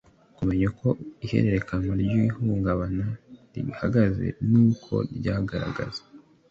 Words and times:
Kumenya 0.37 0.65
uko 0.73 0.87
ihererekanya 1.25 1.91
ry 2.01 2.11
ihungabana 2.21 3.05
rihagaze 3.53 4.25
n 4.49 4.51
uko 4.67 4.93
ryigaragaza 5.15 6.01